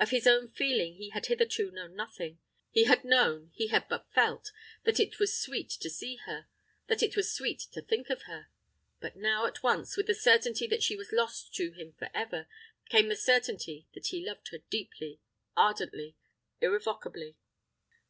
Of 0.00 0.08
his 0.12 0.26
own 0.26 0.48
feeling 0.48 0.94
he 0.94 1.10
had 1.10 1.26
hitherto 1.26 1.70
known 1.70 1.94
nothing: 1.94 2.38
he 2.70 2.84
had 2.84 3.04
known, 3.04 3.50
he 3.54 3.66
had 3.66 3.86
but 3.86 4.10
felt, 4.14 4.50
that 4.84 4.98
it 4.98 5.18
was 5.18 5.38
sweet 5.38 5.68
to 5.68 5.90
see 5.90 6.16
her, 6.24 6.46
that 6.86 7.02
it 7.02 7.16
was 7.18 7.30
sweet 7.34 7.66
to 7.72 7.82
think 7.82 8.08
of 8.08 8.22
her; 8.22 8.46
but 8.98 9.16
now 9.16 9.44
at 9.44 9.62
once, 9.62 9.94
with 9.94 10.06
the 10.06 10.14
certainty 10.14 10.66
that 10.68 10.82
she 10.82 10.96
was 10.96 11.12
lost 11.12 11.54
to 11.56 11.72
him 11.72 11.92
for 11.98 12.08
ever, 12.14 12.46
came 12.88 13.08
the 13.10 13.14
certainty 13.14 13.86
that 13.92 14.06
he 14.06 14.24
loved 14.24 14.48
her 14.52 14.58
deeply, 14.70 15.20
ardently, 15.54 16.16
irrevocably. 16.62 17.36